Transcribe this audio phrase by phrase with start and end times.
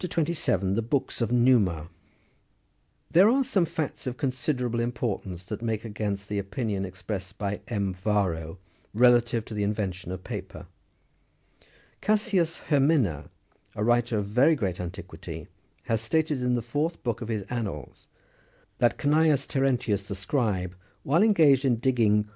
[0.09, 0.61] 27.
[0.69, 1.87] (13.) THE BOOKS OF NTJMA.
[3.11, 7.93] There are some facts of considerable importance which make against the opinion expressed by M.
[7.93, 8.57] Varro,
[8.95, 10.65] relative to tho invention of paper.
[12.01, 13.29] Cassius Hemina,
[13.75, 15.45] a writer of very great antiquity,
[15.83, 18.07] has stated in the Fourth Book of his Annals,
[18.79, 22.29] that Cneius Terentius, the scribe, while engaged in digging on his 2S See B.